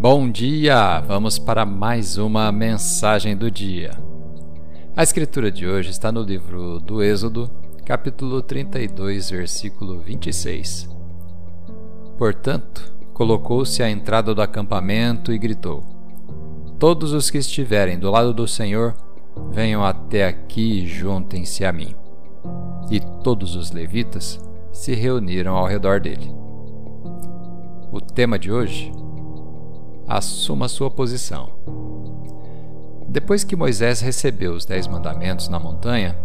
[0.00, 1.00] Bom dia!
[1.00, 3.92] Vamos para mais uma mensagem do dia.
[4.94, 7.48] A escritura de hoje está no livro do Êxodo,
[7.86, 10.90] capítulo 32, versículo 26.
[12.18, 15.82] Portanto, colocou-se à entrada do acampamento e gritou:
[16.78, 18.94] Todos os que estiverem do lado do Senhor,
[19.50, 21.94] venham até aqui e juntem-se a mim.
[22.90, 24.40] E todos os levitas
[24.72, 26.34] se reuniram ao redor dele.
[27.90, 28.92] O tema de hoje
[30.06, 31.50] assuma sua posição.
[33.08, 36.18] Depois que Moisés recebeu os Dez Mandamentos na montanha,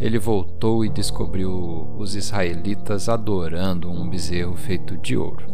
[0.00, 5.44] ele voltou e descobriu os israelitas adorando um bezerro feito de ouro.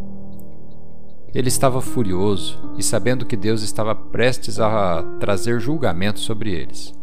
[1.35, 6.95] Ele estava furioso e sabendo que Deus estava prestes a trazer julgamento sobre eles.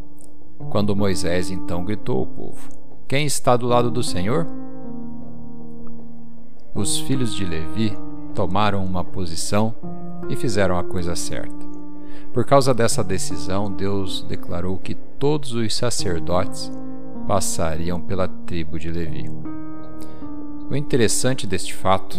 [0.69, 2.69] Quando Moisés então gritou ao povo:
[3.07, 4.47] Quem está do lado do Senhor?
[6.73, 7.97] Os filhos de Levi
[8.33, 9.75] tomaram uma posição
[10.29, 11.71] e fizeram a coisa certa.
[12.33, 16.71] Por causa dessa decisão, Deus declarou que todos os sacerdotes
[17.27, 19.29] passariam pela tribo de Levi.
[20.69, 22.17] O interessante deste fato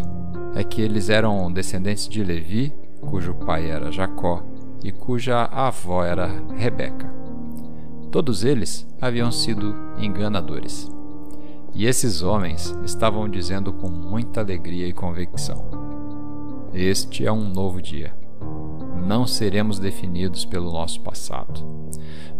[0.54, 4.42] é que eles eram descendentes de Levi, cujo pai era Jacó
[4.84, 7.10] e cuja avó era Rebeca.
[8.10, 10.90] Todos eles haviam sido enganadores.
[11.74, 15.91] E esses homens estavam dizendo com muita alegria e convicção:
[16.74, 18.14] este é um novo dia.
[19.06, 21.62] Não seremos definidos pelo nosso passado.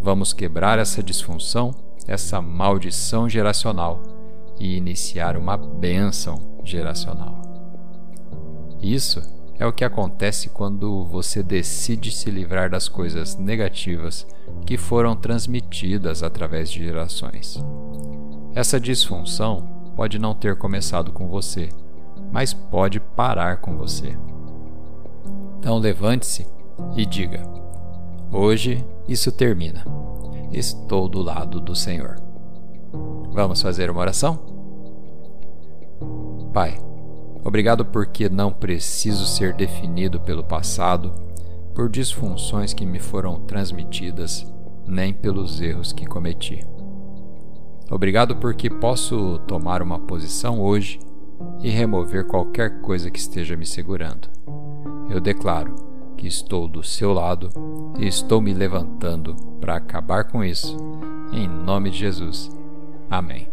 [0.00, 1.74] Vamos quebrar essa disfunção,
[2.06, 4.02] essa maldição geracional
[4.58, 7.42] e iniciar uma bênção geracional.
[8.80, 9.20] Isso
[9.58, 14.27] é o que acontece quando você decide se livrar das coisas negativas
[14.64, 17.62] que foram transmitidas através de gerações.
[18.55, 21.69] Essa disfunção pode não ter começado com você
[22.30, 24.16] mas pode parar com você.
[25.58, 26.46] Então levante-se
[26.96, 27.42] e diga:
[28.32, 29.84] Hoje isso termina.
[30.50, 32.17] Estou do lado do Senhor.
[33.33, 34.39] Vamos fazer uma oração?
[36.52, 36.78] Pai,
[37.42, 41.14] obrigado porque não preciso ser definido pelo passado,
[41.74, 44.46] por disfunções que me foram transmitidas,
[44.86, 46.67] nem pelos erros que cometi.
[47.90, 50.98] Obrigado porque posso tomar uma posição hoje
[51.61, 54.29] e remover qualquer coisa que esteja me segurando.
[55.08, 55.75] Eu declaro
[56.17, 57.51] que estou do seu lado
[57.98, 60.77] e estou me levantando para acabar com isso.
[61.33, 62.51] Em nome de Jesus.
[63.11, 63.52] Amém.